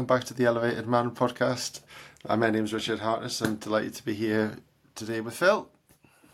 [0.00, 1.80] welcome back to the Elevated Man podcast.
[2.24, 3.42] Uh, my name is Richard Hartness.
[3.42, 4.56] I'm delighted to be here
[4.94, 5.68] today with Phil.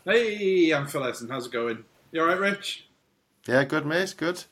[0.05, 1.27] Hey, I'm Phil Essen.
[1.27, 1.83] How's it going?
[2.13, 2.87] You all right, Rich?
[3.45, 4.15] Yeah, good, mate.
[4.15, 4.45] Good.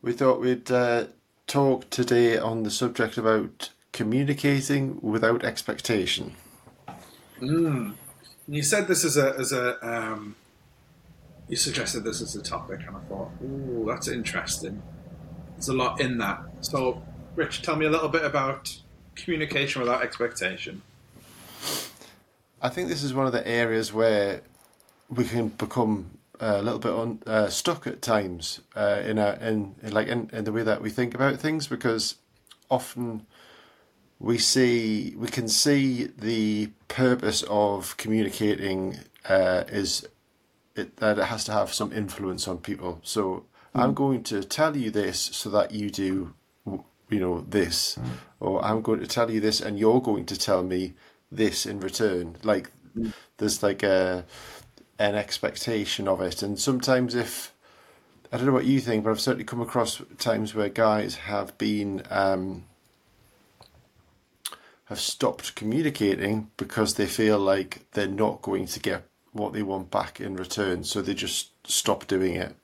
[0.00, 1.08] We thought we'd uh,
[1.46, 6.34] talk today on the subject about communicating without expectation.
[7.42, 7.92] Mm.
[8.48, 10.34] You said this as a as a um,
[11.46, 14.82] you suggested this as a topic, and I thought, oh, that's interesting.
[15.56, 16.40] There's a lot in that.
[16.62, 17.02] So,
[17.36, 18.78] Rich, tell me a little bit about
[19.14, 20.80] communication without expectation.
[22.62, 24.40] I think this is one of the areas where
[25.10, 29.74] we can become a little bit un, uh, stuck at times uh, in a in,
[29.82, 32.16] in like in, in the way that we think about things because
[32.70, 33.26] often
[34.18, 40.06] we see we can see the purpose of communicating uh, is
[40.74, 43.00] it, that it has to have some influence on people.
[43.02, 43.44] So
[43.74, 43.82] mm.
[43.82, 46.34] I'm going to tell you this so that you do
[47.08, 47.98] you know this,
[48.40, 50.94] or I'm going to tell you this and you're going to tell me
[51.30, 52.36] this in return.
[52.42, 53.12] Like mm.
[53.36, 54.24] there's like a
[54.98, 57.52] an expectation of it, and sometimes if
[58.32, 61.56] I don't know what you think, but I've certainly come across times where guys have
[61.58, 62.02] been.
[62.10, 62.64] Um,
[64.86, 69.90] have stopped communicating because they feel like they're not going to get what they want
[69.90, 72.54] back in return, so they just stop doing it.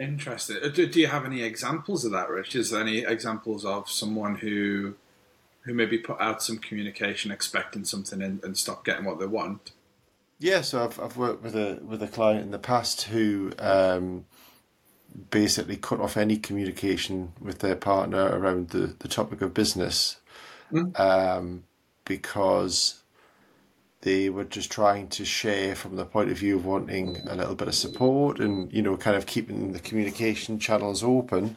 [0.00, 0.58] Interesting.
[0.62, 2.54] Uh, do, do you have any examples of that, Rich?
[2.54, 4.94] Is there any examples of someone who
[5.62, 9.72] who maybe put out some communication expecting something and, and stop getting what they want?
[10.38, 14.24] Yeah, so I've I've worked with a with a client in the past who um,
[15.30, 20.20] basically cut off any communication with their partner around the, the topic of business
[20.72, 20.98] mm.
[20.98, 21.64] um,
[22.04, 23.02] because
[24.02, 27.54] they were just trying to share from the point of view of wanting a little
[27.54, 31.56] bit of support and you know kind of keeping the communication channels open.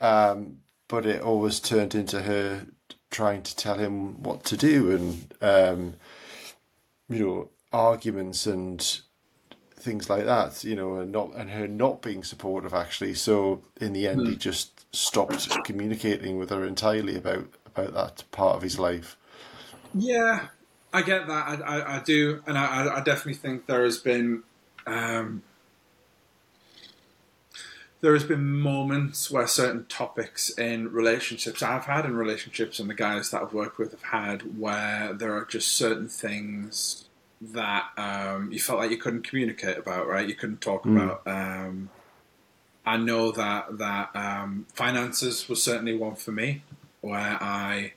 [0.00, 0.58] Um,
[0.88, 2.66] but it always turned into her
[3.10, 5.94] trying to tell him what to do and um,
[7.08, 9.00] you know arguments and
[9.76, 13.14] things like that you know and not and her not being supportive actually.
[13.14, 14.38] So in the end he hmm.
[14.38, 19.16] just stopped communicating with her entirely about about that part of his life.
[19.94, 20.48] Yeah
[20.92, 21.46] I get that.
[21.46, 24.42] I, I, I do, and I, I, definitely think there has been
[24.86, 25.42] um,
[28.02, 32.94] there has been moments where certain topics in relationships I've had in relationships and the
[32.94, 37.06] guys that I've worked with have had where there are just certain things
[37.40, 40.28] that um, you felt like you couldn't communicate about, right?
[40.28, 40.96] You couldn't talk mm.
[40.96, 41.22] about.
[41.26, 41.90] Um,
[42.84, 46.62] I know that that um, finances was certainly one for me
[47.00, 47.92] where I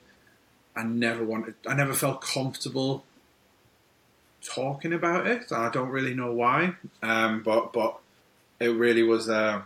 [0.75, 3.05] I never wanted, I never felt comfortable
[4.41, 5.51] talking about it.
[5.51, 7.97] I don't really know why, um, but but
[8.59, 9.61] it really was uh,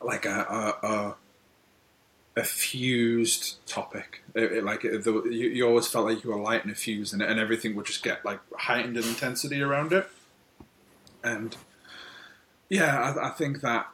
[0.00, 1.16] like a, a, a,
[2.40, 4.22] a fused topic.
[4.34, 7.12] It, it, like it, the, you, you, always felt like you were lighting a fuse,
[7.12, 10.08] and, and everything would just get like heightened in intensity around it.
[11.22, 11.56] And
[12.68, 13.88] yeah, I, I think that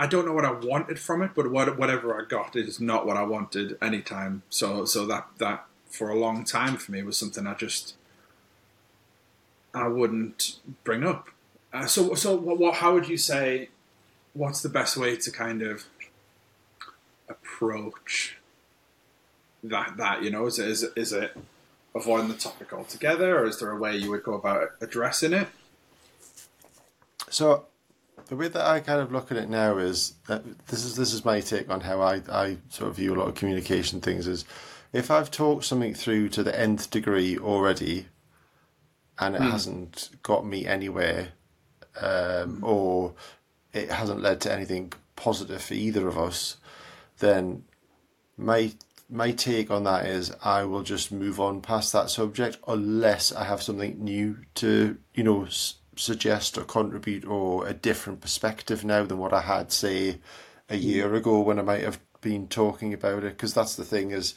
[0.00, 3.06] I don't know what I wanted from it, but what, whatever I got is not
[3.06, 4.42] what I wanted anytime.
[4.48, 7.96] So so that that for a long time for me was something I just
[9.74, 11.28] I wouldn't bring up.
[11.70, 13.68] Uh, so so what, what how would you say?
[14.32, 15.84] What's the best way to kind of
[17.28, 18.38] approach
[19.62, 21.36] that that you know is it, is it, is it
[21.94, 25.48] avoiding the topic altogether, or is there a way you would go about addressing it?
[27.28, 27.66] So
[28.26, 31.12] the way that I kind of look at it now is that this is this
[31.12, 34.26] is my take on how I, I sort of view a lot of communication things
[34.26, 34.44] is
[34.92, 38.06] if I've talked something through to the nth degree already
[39.18, 39.50] and it mm.
[39.50, 41.28] hasn't got me anywhere
[42.00, 42.62] um, mm.
[42.62, 43.14] or
[43.72, 46.56] it hasn't led to anything positive for either of us,
[47.18, 47.64] then
[48.36, 48.72] my
[49.08, 53.44] my take on that is I will just move on past that subject unless I
[53.44, 55.46] have something new to you know
[56.00, 60.18] suggest or contribute or a different perspective now than what I had, say,
[60.68, 60.82] a hmm.
[60.82, 63.36] year ago when I might have been talking about it.
[63.36, 64.34] Because that's the thing is,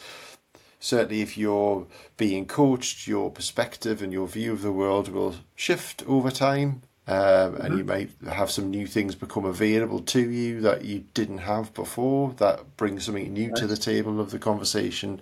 [0.80, 1.88] certainly if you're
[2.18, 6.82] being coached, your perspective and your view of the world will shift over time.
[7.06, 7.62] Um, mm-hmm.
[7.62, 11.74] And you might have some new things become available to you that you didn't have
[11.74, 15.22] before that brings something new to the table of the conversation.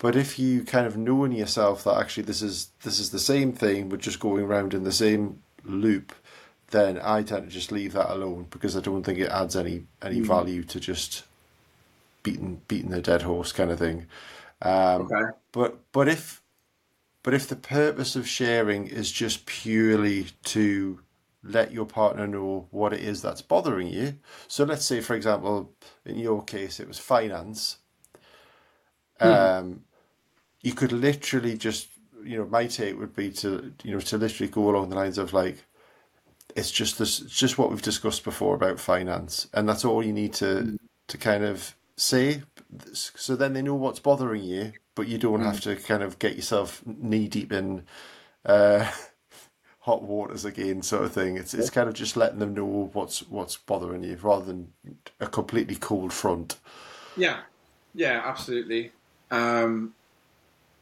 [0.00, 3.18] But if you kind of know in yourself that actually this is this is the
[3.18, 6.12] same thing, but just going around in the same loop,
[6.70, 9.84] then I tend to just leave that alone because I don't think it adds any
[10.02, 10.26] any mm.
[10.26, 11.24] value to just
[12.22, 14.06] beating beating the dead horse kind of thing.
[14.62, 15.30] Um, okay.
[15.52, 16.42] But but if
[17.22, 21.00] but if the purpose of sharing is just purely to
[21.42, 24.16] let your partner know what it is that's bothering you.
[24.48, 25.72] So let's say, for example,
[26.04, 27.78] in your case, it was finance.
[29.20, 29.84] Um,
[30.62, 31.88] you could literally just,
[32.24, 35.18] you know, my take would be to, you know, to literally go along the lines
[35.18, 35.64] of like,
[36.56, 40.12] it's just this, it's just what we've discussed before about finance, and that's all you
[40.12, 40.78] need to
[41.08, 42.42] to kind of say.
[42.92, 46.36] So then they know what's bothering you, but you don't have to kind of get
[46.36, 47.84] yourself knee deep in.
[48.44, 48.90] Uh,
[49.80, 51.36] hot waters again, sort of thing.
[51.36, 54.72] It's it's kind of just letting them know what's what's bothering you, rather than
[55.18, 56.58] a completely cold front.
[57.16, 57.40] Yeah,
[57.94, 58.92] yeah, absolutely.
[59.30, 59.94] Um,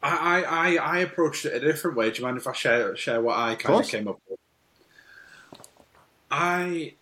[0.03, 2.11] I, I I approached it a different way.
[2.11, 3.91] Do you mind if I share share what I kind of, course.
[3.91, 4.39] came up with?
[6.31, 6.95] I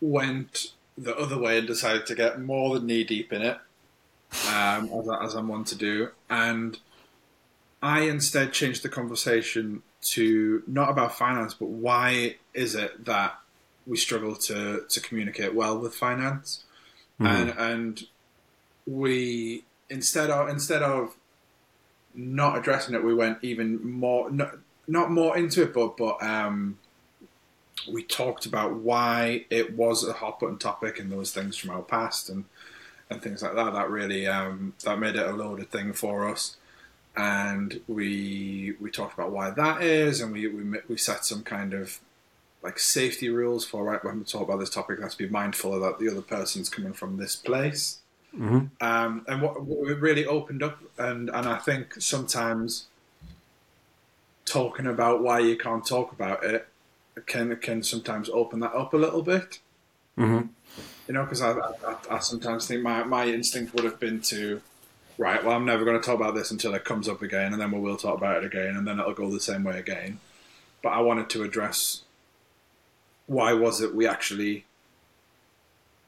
[0.00, 3.58] went the other way and decided to get more than knee deep in it,
[4.48, 6.78] um, as, as I'm one to do, and
[7.82, 13.38] I instead changed the conversation to not about finance, but why is it that
[13.86, 16.64] we struggle to to communicate well with finance,
[17.18, 18.06] and and
[18.86, 21.16] we instead of instead of
[22.16, 24.56] not addressing it, we went even more not,
[24.88, 26.78] not more into it, but but um,
[27.90, 31.82] we talked about why it was a hot button topic and those things from our
[31.82, 32.44] past and
[33.10, 33.72] and things like that.
[33.72, 36.56] That really um, that made it a loaded thing for us.
[37.16, 41.74] And we we talked about why that is, and we we we set some kind
[41.74, 42.00] of
[42.62, 44.98] like safety rules for right when we talk about this topic.
[45.00, 48.00] Let's be mindful of that the other person's coming from this place.
[48.80, 52.86] Um, and what, what it really opened up, and, and I think sometimes
[54.44, 56.68] talking about why you can't talk about it
[57.26, 59.58] can can sometimes open that up a little bit.
[60.18, 60.48] Mm-hmm.
[61.08, 64.60] You know, because I, I, I sometimes think my, my instinct would have been to,
[65.18, 67.62] right, well, I'm never going to talk about this until it comes up again, and
[67.62, 70.20] then we will talk about it again, and then it'll go the same way again.
[70.82, 72.02] But I wanted to address
[73.26, 74.65] why was it we actually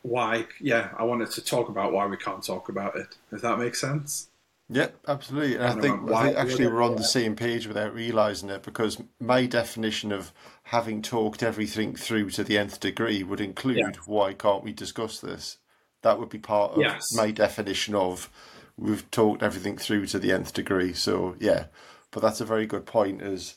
[0.08, 3.58] why yeah i wanted to talk about why we can't talk about it if that
[3.58, 4.28] makes sense
[4.70, 5.54] Yep, absolutely.
[5.54, 7.94] And I And think, about I why- think actually we're on the same page without
[7.94, 10.30] realizing it because my definition of
[10.64, 13.90] having talked everything through to the nth degree would include Yeah.
[14.04, 15.56] why can't we discuss this?
[16.02, 17.14] That would be part of Yes.
[17.14, 18.28] my definition of
[18.76, 20.92] we've talked everything through to the nth degree.
[20.92, 21.68] So yeah,
[22.10, 23.22] but that's a very good point.
[23.22, 23.56] Is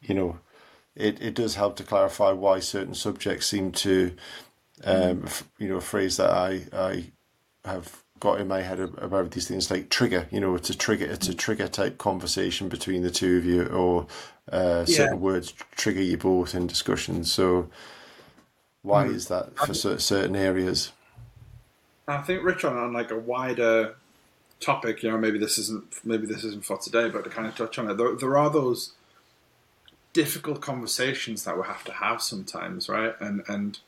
[0.00, 0.38] you know,
[0.96, 4.16] it, it does help to clarify why certain subjects seem to,
[4.84, 7.12] um, f- you know, a phrase that I I
[7.64, 10.28] have got in my head about these things like trigger.
[10.30, 11.06] You know, it's a trigger.
[11.06, 14.06] It's a trigger type conversation between the two of you, or
[14.50, 15.14] uh, certain Yeah.
[15.20, 17.30] words trigger you both in discussions.
[17.32, 17.68] So
[18.82, 20.92] why is that for cer- certain areas?
[22.06, 23.96] I think Rich on, on like a wider
[24.60, 27.54] topic, you know, maybe this isn't maybe this isn't for today, but to kind of
[27.54, 28.92] touch on it, there, there are those
[30.12, 33.14] difficult conversations that we have to have sometimes, right?
[33.20, 33.78] And and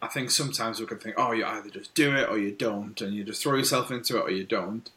[0.00, 3.00] I think sometimes we can think, oh, you either just do it or you don't,
[3.00, 4.88] and you just throw yourself into it or you don't.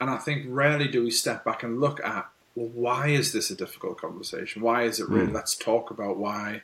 [0.00, 3.50] And I think rarely do we step back and look at, well, why is this
[3.50, 4.62] a difficult conversation?
[4.62, 5.26] Why is it really?
[5.26, 5.34] Hmm.
[5.34, 6.62] Let's talk about why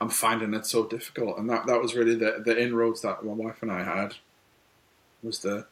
[0.00, 1.38] I'm finding it so difficult.
[1.38, 4.14] And that that was really the the inroads that my wife and I had
[5.22, 5.66] was the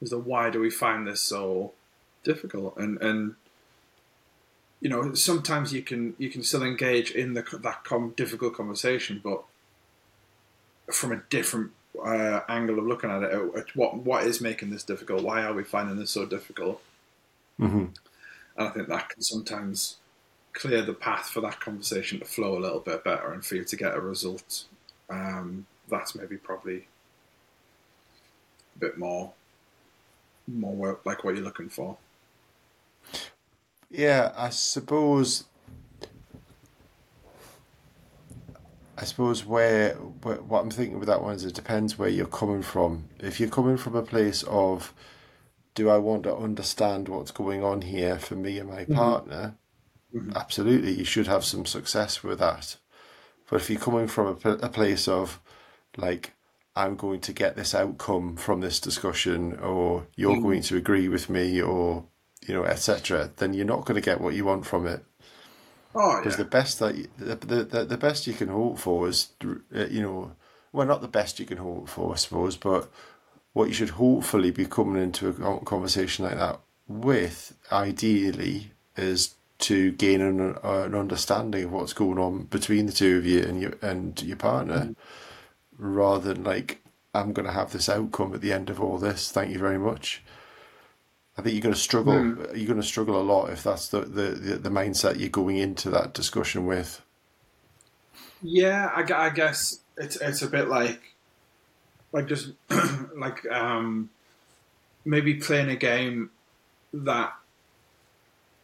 [0.00, 1.72] was the why do we find this so
[2.24, 3.36] difficult and and
[4.80, 9.20] you know sometimes you can you can still engage in the that com- difficult conversation
[9.22, 9.44] but
[10.92, 11.72] from a different
[12.04, 15.42] uh, angle of looking at it at- at what what is making this difficult why
[15.42, 16.82] are we finding this so difficult
[17.58, 17.86] hmm
[18.56, 19.96] and I think that can sometimes
[20.52, 23.64] clear the path for that conversation to flow a little bit better and for you
[23.64, 24.64] to get a result
[25.10, 26.86] um, that's maybe probably
[28.76, 29.32] a bit more
[30.48, 31.98] more work like what you're looking for.
[33.90, 35.44] Yeah, I suppose.
[38.98, 42.26] I suppose where, where what I'm thinking with that one is it depends where you're
[42.26, 43.08] coming from.
[43.18, 44.94] If you're coming from a place of,
[45.74, 48.94] do I want to understand what's going on here for me and my mm-hmm.
[48.94, 49.56] partner?
[50.14, 50.32] Mm-hmm.
[50.34, 52.76] Absolutely, you should have some success with that.
[53.50, 55.40] But if you're coming from a, a place of,
[55.96, 56.32] like,
[56.74, 60.42] I'm going to get this outcome from this discussion, or you're mm-hmm.
[60.42, 62.04] going to agree with me, or
[62.46, 65.04] you know, etc., then you're not going to get what you want from it.
[65.96, 69.08] Oh Because yeah, the best that you, the, the the best you can hope for
[69.08, 70.32] is, uh, you know,
[70.72, 72.90] well, not the best you can hope for, I suppose, but
[73.54, 79.92] what you should hopefully be coming into a conversation like that with, ideally, is to
[79.92, 83.74] gain an, an understanding of what's going on between the two of you and your
[83.82, 84.90] and your partner,
[85.78, 86.82] rather than like
[87.14, 89.30] I'm going to have this outcome at the end of all this.
[89.32, 90.22] Thank you very much.
[91.38, 92.14] I think you're going to struggle.
[92.54, 95.90] You're going to struggle a lot if that's the, the, the, mindset you're going into
[95.90, 97.02] that discussion with.
[98.42, 101.00] Yeah, I, I guess it's it's a bit like
[102.12, 102.52] like just
[103.16, 104.08] like um,
[105.04, 106.30] maybe playing a game
[106.92, 107.34] that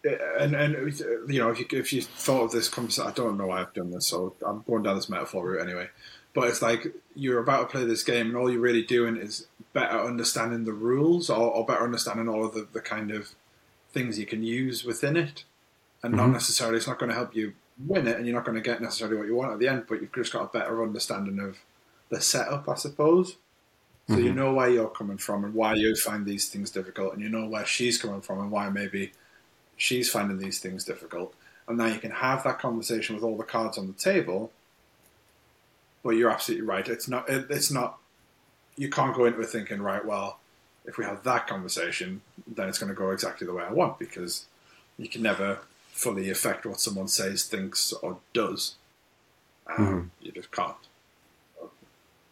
[0.04, 0.98] and and
[1.28, 3.74] you know if you if you thought of this conversation, I don't know why I've
[3.74, 5.88] done this, so I'm going down this metaphor route anyway.
[6.34, 9.46] But it's like you're about to play this game, and all you're really doing is
[9.72, 13.34] better understanding the rules, or, or better understanding all of the, the kind of
[13.92, 15.44] things you can use within it,
[16.02, 16.32] and not Mhm.
[16.32, 18.80] necessarily it's not going to help you win it, and you're not going to get
[18.80, 21.58] necessarily what you want at the end, but you've just got a better understanding of
[22.08, 23.36] the setup, I suppose.
[24.08, 24.36] So you Mhm.
[24.36, 27.46] know where you're coming from and why you find these things difficult, and you know
[27.46, 29.12] where she's coming from and why maybe
[29.76, 31.34] she's finding these things difficult.
[31.68, 34.50] And now you can have that conversation with all the cards on the table.
[36.02, 36.86] But you're absolutely right.
[36.88, 37.28] It's not.
[37.28, 37.98] It, it's not.
[38.76, 40.04] You can't go into it thinking, right?
[40.04, 40.38] Well,
[40.84, 43.98] if we have that conversation, then it's going to go exactly the way I want
[43.98, 44.46] because
[44.98, 45.60] you can never
[45.92, 48.74] fully affect what someone says, thinks, or does.
[49.66, 50.74] Um, You just can't.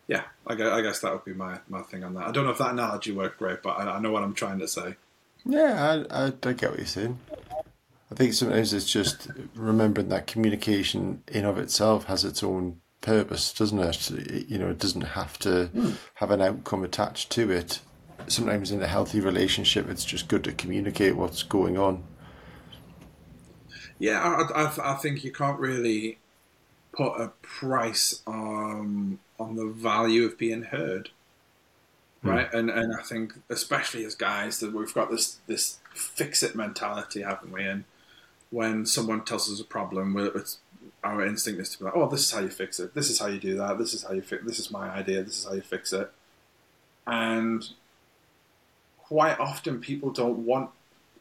[0.09, 2.27] Yeah, I guess, I guess that would be my, my thing on that.
[2.27, 4.59] I don't know if that analogy worked great, but I, I know what I'm trying
[4.59, 4.97] to say.
[5.45, 7.19] Yeah, I, I, I get what you're saying.
[8.11, 13.53] I think sometimes it's just remembering that communication in of itself has its own purpose,
[13.53, 14.11] doesn't it?
[14.11, 15.91] It- You know, it doesn't have to hmm.
[16.15, 17.81] have an outcome attached to it.
[18.27, 22.05] Sometimes in a healthy relationship, it's just good to communicate what's going on.
[23.99, 26.19] Yeah, I, I, I think you can't really
[26.93, 31.11] put a price on on the value of being heard,
[32.23, 32.31] hmm.
[32.31, 32.53] right?
[32.53, 37.23] And and I think especially as guys that we've got this this fix it mentality,
[37.23, 37.65] haven't we?
[37.65, 37.85] And
[38.51, 40.59] when someone tells us a problem, it's
[41.03, 42.95] our instinct is to be like, "Oh, this is how you fix it.
[42.95, 43.79] This is how you do that.
[43.79, 44.45] This is how you fix.
[44.45, 45.23] This is my idea.
[45.23, 46.11] This is how you fix it."
[47.07, 47.69] And
[48.99, 50.71] quite often, people don't want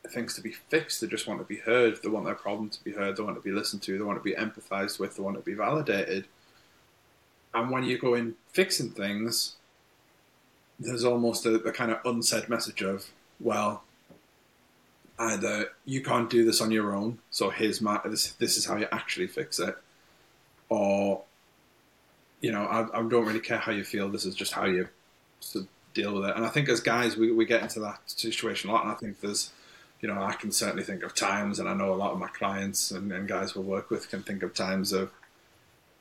[0.07, 1.01] things to be fixed.
[1.01, 2.01] They just want to be heard.
[2.01, 3.15] They want their problem to be heard.
[3.15, 3.97] They want to be listened to.
[3.97, 5.15] They want to be empathized with.
[5.15, 6.25] They want to be validated.
[7.53, 9.55] And when you go in fixing things,
[10.79, 13.07] there's almost a, a kind of unsaid message of,
[13.39, 13.83] well,
[15.19, 18.77] either you can't do this on your own, so here's my this, this is how
[18.77, 19.77] you actually fix it,
[20.69, 21.21] or
[22.41, 24.09] you know, I, I don't really care how you feel.
[24.09, 24.87] This is just how you
[25.93, 26.35] deal with it.
[26.35, 28.83] And I think as guys, we, we get into that situation a lot.
[28.83, 29.51] And I think there's,
[30.01, 32.27] you know, I can certainly think of times, and I know a lot of my
[32.27, 35.11] clients and, and guys we work with can think of times of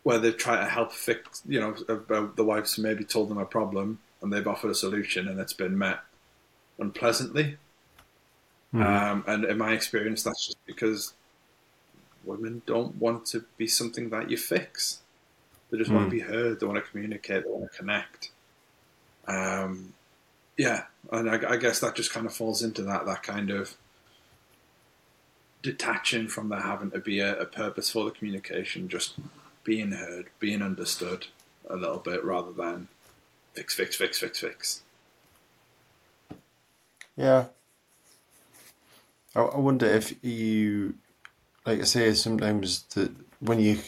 [0.04, 3.44] where they've tried to help fix, you know, uh, the wife's maybe told them a
[3.44, 6.00] problem and they've offered a solution and it's been met
[6.78, 7.56] unpleasantly.
[8.74, 11.14] Um, and in my experience, that's just because
[12.24, 15.00] women don't want to be something that you fix.
[15.70, 16.60] They just want to be heard.
[16.60, 17.44] They want to communicate.
[17.44, 18.30] They want to connect.
[19.26, 19.92] Um,
[20.56, 23.76] yeah, and I, I guess that just kind of falls into that that kind of
[25.62, 29.14] detaching from there having to be a, a purpose for the communication, just
[29.64, 31.26] being heard, being understood
[31.68, 32.88] a little bit, rather than
[33.54, 34.82] fix, fix, fix, fix, fix.
[37.16, 37.46] Yeah.
[39.34, 40.94] I, I wonder if you,
[41.66, 43.78] like I say, sometimes that when you,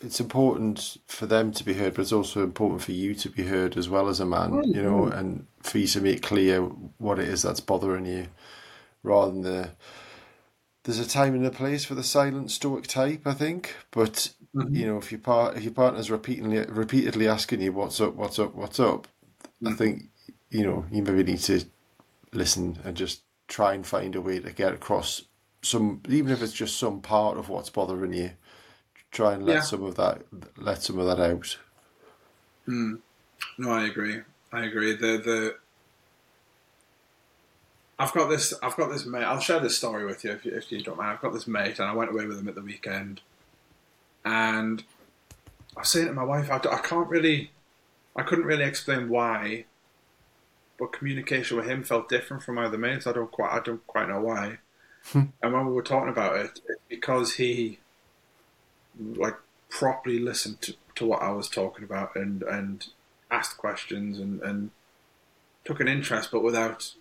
[0.00, 3.44] it's important for them to be heard, but it's also important for you to be
[3.44, 4.74] heard as well as a man, mm-hmm.
[4.74, 6.62] you know, and for you to make clear
[6.98, 8.28] what it is that's bothering you,
[9.02, 9.70] rather than the.
[10.84, 14.74] There's a time and a place for the silent stoic type, I think, but mm-hmm.
[14.74, 18.38] you know, if your part if your partner's repeatedly repeatedly asking you what's up, what's
[18.38, 19.06] up, what's up,
[19.44, 19.74] I mm-hmm.
[19.74, 20.04] think
[20.50, 21.62] you know you maybe need to
[22.32, 25.22] listen and just try and find a way to get across
[25.62, 28.32] some, even if it's just some part of what's bothering you.
[29.10, 29.60] Try and let Yeah.
[29.62, 30.22] some of that
[30.56, 31.58] let some of that out.
[32.66, 32.96] Hmm.
[33.56, 34.20] No, I agree.
[34.52, 34.94] I agree.
[34.94, 35.56] The the
[37.98, 38.54] I've got this.
[38.62, 39.24] I've got this mate.
[39.24, 41.10] I'll share this story with you if you, if you don't mind.
[41.10, 43.20] I've got this mate, and I went away with him at the weekend,
[44.24, 44.84] and
[45.76, 47.50] I was saying to my wife, I, I can't really,
[48.14, 49.64] I couldn't really explain why,
[50.78, 53.06] but communication with him felt different from my other mates.
[53.06, 54.58] I don't quite, I don't quite know why.
[55.14, 57.78] and when we were talking about it, it's because he,
[58.98, 59.36] like,
[59.68, 62.86] properly listened to, to what I was talking about and and
[63.30, 64.70] asked questions and and
[65.64, 66.92] took an interest, but without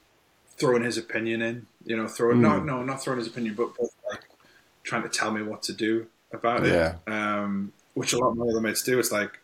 [0.57, 1.67] throwing his opinion in.
[1.85, 4.23] You know, throwing no, no, not throwing his opinion, but, but like
[4.83, 6.73] trying to tell me what to do about it.
[6.73, 6.95] Yeah.
[7.07, 8.99] Um, which a lot of my other mates do.
[8.99, 9.39] It's like,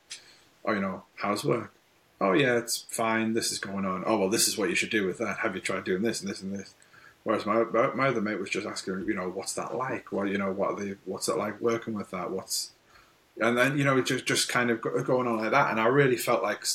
[0.66, 1.74] oh, you know, how's work?
[2.24, 3.34] Oh yeah, it's fine.
[3.34, 4.04] This is going on.
[4.06, 5.40] Oh well, this is what you should do with that.
[5.40, 6.74] Have you tried doing this and this and this?
[7.24, 10.12] Whereas my my my other mate was just asking, you know, what's that like?
[10.14, 12.32] What you know, what are the what's it like working with that?
[12.32, 12.72] What's
[13.42, 15.88] and then you know it just just kind of going on like that, and I
[15.88, 16.66] really felt like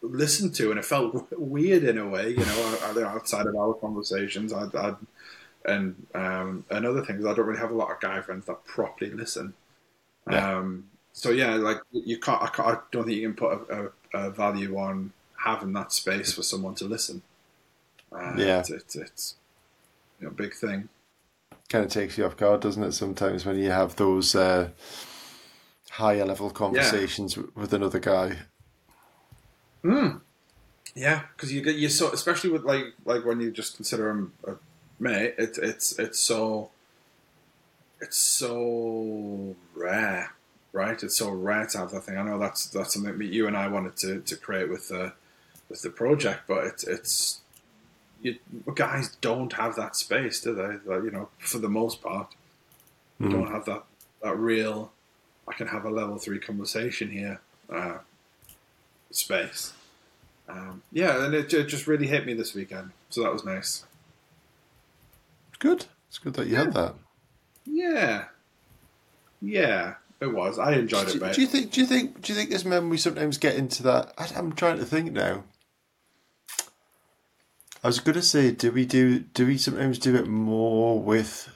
[0.00, 4.54] listened to, and it felt weird in a way, you know, outside of our conversations,
[4.54, 4.96] I'd, I'd
[5.66, 7.26] and um, and other things.
[7.26, 9.52] I don't really have a lot of guy friends that properly listen,
[10.30, 10.58] Yeah.
[10.58, 12.68] Um, so yeah, like you can't I, can't.
[12.68, 15.12] I don't think you can put a, a, a value on
[15.44, 17.22] having that space for someone to listen.
[18.12, 18.60] Uh, Yeah.
[18.60, 19.34] it's, it's, it's
[20.18, 20.88] you know, a big thing.
[21.68, 22.92] kind of takes you off guard, doesn't it?
[22.92, 24.70] Sometimes when you have those uh,
[25.90, 28.36] higher level conversations w with another guy.
[29.82, 30.18] Hmm.
[30.94, 34.32] Yeah, because you get you so especially with like like when you just consider him
[34.46, 34.54] a
[34.98, 36.70] mate, it's it's it's so
[38.00, 40.32] it's so rare,
[40.72, 41.02] right?
[41.02, 42.16] It's so rare to have that thing.
[42.18, 45.12] I know that's that's something that you and I wanted to, to create with the
[45.68, 47.40] with the project, but it's it's
[48.22, 48.36] you,
[48.74, 50.76] guys don't have that space, do they?
[50.84, 52.34] Like, you know, for the most part,
[53.20, 53.30] Mhm.
[53.30, 53.84] don't have that
[54.22, 54.92] that real.
[55.48, 57.40] I can have a level three conversation here.
[57.68, 57.98] Uh,
[59.10, 59.72] space.
[60.48, 63.84] Um, yeah, and it, ju- just really hit me this weekend, so that was nice.
[65.58, 65.86] Good.
[66.08, 66.94] It's good that you had that.
[67.64, 68.24] Yeah,
[69.40, 70.58] yeah, it was.
[70.58, 71.34] I enjoyed Do, it, mate.
[71.34, 71.72] do you think?
[71.72, 72.22] Do you think?
[72.22, 74.12] Do you think as men we sometimes get into that?
[74.18, 75.44] I, I'm trying to think now.
[77.82, 79.20] I was going to say, do we do?
[79.20, 81.48] Do we sometimes do it more with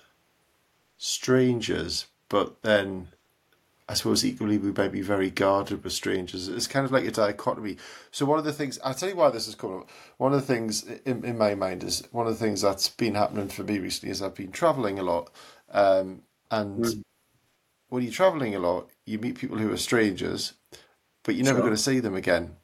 [0.97, 2.07] strangers?
[2.31, 3.09] But then,
[3.87, 6.49] I suppose equally we might be very guarded with strangers.
[6.49, 7.77] It's kind of like a dichotomy.
[8.11, 9.91] So one of the things I'll tell you why this is coming up.
[10.17, 13.15] One of the things in, in my mind is one of the things that's been
[13.15, 15.31] happening for me recently is I've been traveling a lot,
[15.71, 17.05] um, and
[17.95, 20.55] when you're traveling a lot, you meet people who are strangers,
[21.23, 21.67] but you're never Sure.
[21.67, 22.57] going to see them again.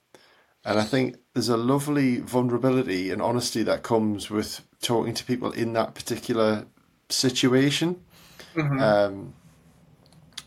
[0.64, 5.52] And I think there's a lovely vulnerability and honesty that comes with talking to people
[5.52, 6.66] in that particular
[7.08, 8.02] situation.
[8.56, 9.34] Um,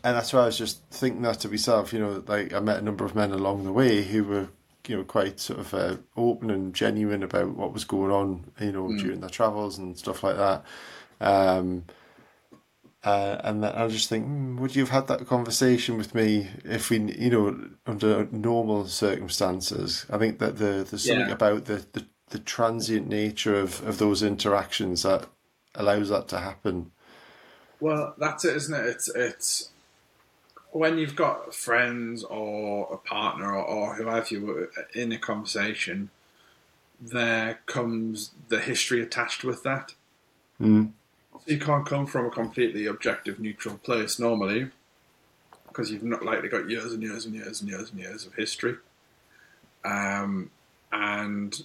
[0.04, 1.92] and that's why I was just thinking that to myself.
[1.92, 4.48] You know, like I met a number of men along the way who were,
[4.86, 8.72] you know, quite sort of uh, open and genuine about what was going on, you
[8.72, 10.62] know, during their travels and stuff like that.
[11.20, 11.84] Um,
[13.04, 16.48] uh, and then I just think, hmm, would you have had that conversation with me
[16.64, 20.06] if we, you know, under normal circumstances?
[20.08, 21.34] I think that the there's something Yeah.
[21.34, 25.28] about the, the, the transient nature of, of those interactions that
[25.74, 26.92] allows that to happen.
[27.80, 28.86] Well, that's it, isn't it?
[28.86, 29.70] It's it's
[30.70, 36.10] when you've got friends or a partner or, or whoever you were in a conversation,
[37.00, 39.94] there comes the history attached with that.
[40.60, 40.92] Mm.
[41.46, 44.70] You can't come from a completely objective, neutral place normally,
[45.68, 48.34] because you've not likely got years and years and years and years and years of
[48.34, 48.76] history,
[49.84, 50.50] um,
[50.90, 51.64] and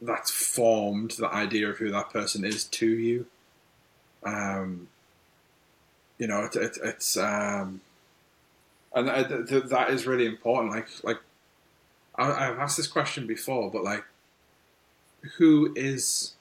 [0.00, 3.26] that's formed the idea of who that person is to you.
[4.24, 4.88] Um,
[6.18, 7.80] you know, it, it, it's um,
[8.94, 10.72] and th- th- that is really important.
[10.72, 11.18] Like, like
[12.16, 14.04] I, I've asked this question before, but like,
[15.38, 16.32] who is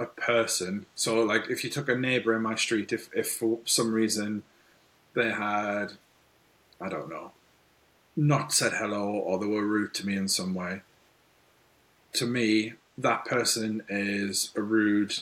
[0.00, 0.86] a person.
[0.94, 4.42] So, like, if you took a neighbor in my street, if, if for some reason
[5.14, 5.92] they had,
[6.80, 7.32] I don't know,
[8.16, 10.80] not said hello or they were rude to me in some way,
[12.14, 15.18] to me, that person is a rude,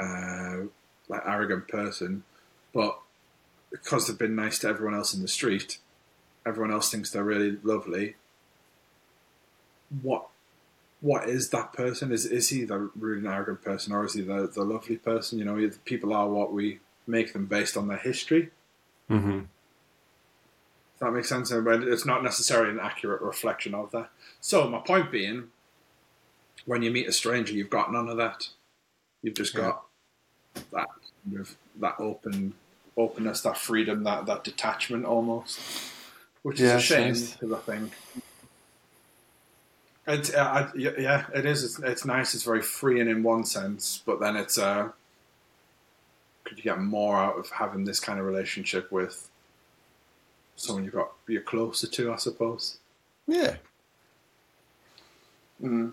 [0.00, 0.62] uh,
[1.08, 2.24] like arrogant person.
[2.72, 2.98] But
[3.70, 5.78] because they've been nice to everyone else in the street,
[6.46, 8.16] everyone else thinks they're really lovely.
[10.02, 10.28] What
[11.00, 12.10] what is that person?
[12.12, 15.38] Is is he the rude and arrogant person, or is he the, the lovely person?
[15.38, 18.50] You know, people are what we make them based on their history.
[19.10, 19.38] Mm-hmm.
[19.38, 19.46] Does
[21.00, 21.50] that makes sense?
[21.52, 24.10] But it's not necessarily an accurate reflection of that.
[24.40, 25.44] So my point being,
[26.66, 28.48] when you meet a stranger, you've got none of that.
[29.22, 29.60] You've just Yeah.
[29.60, 29.84] got
[30.72, 30.88] that
[31.24, 32.54] kind of that open
[32.96, 35.60] openness, that freedom, that that detachment almost,
[36.42, 37.34] which is Yeah, a shame nice.
[37.34, 37.92] because I think.
[40.08, 41.62] It's, uh, I, yeah, it is.
[41.62, 42.34] It's, it's nice.
[42.34, 44.88] It's very freeing in one sense, but then it's uh,
[46.44, 49.28] could you get more out of having this kind of relationship with
[50.56, 52.78] someone you've got you're closer to, I suppose.
[53.26, 53.56] Yeah.
[55.62, 55.92] Mm.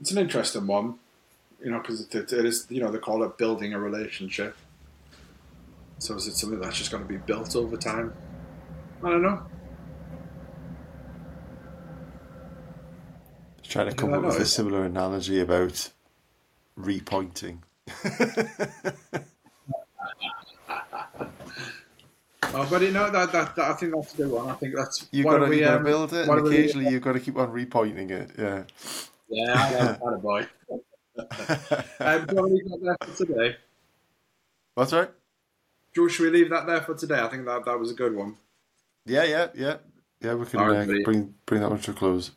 [0.00, 0.94] It's an interesting one,
[1.62, 4.56] you know, because it, it is, you know, they call it building a relationship.
[5.98, 8.14] So is it something that's just going to be built over time?
[9.02, 9.42] I don't know.
[13.74, 15.90] Trying to come up with a similar analogy about
[16.78, 17.58] repointing.
[22.56, 24.48] Oh, but you know that, that, that I think that's a good one.
[24.48, 26.44] I think that's You've why got to, we, you to um, build it, and don't
[26.44, 28.30] we- occasionally you've got to keep on repointing it.
[28.38, 28.62] Yeah.
[29.28, 30.46] Yeah, I know, a boy.
[31.98, 33.56] Um, do you leave that there for today?
[34.76, 35.10] That's right.
[35.92, 37.18] George, should we leave that there for today?
[37.18, 38.36] I think that that was a good one.
[39.04, 39.76] Yeah, yeah, yeah,
[40.20, 40.34] yeah.
[40.34, 42.30] We can uh, bring bring that one to a close.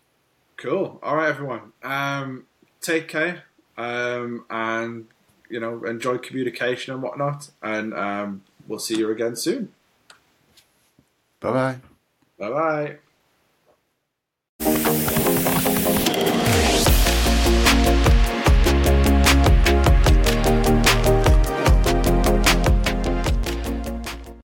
[0.57, 0.99] Cool.
[1.03, 1.71] All right, everyone.
[1.83, 2.45] Um,
[2.81, 3.43] take care,
[3.77, 5.07] um, and
[5.49, 7.51] you know, enjoy communication and whatnot.
[7.61, 9.71] And um, we'll see you again soon.
[11.39, 11.77] Bye bye.
[12.39, 12.97] Bye bye.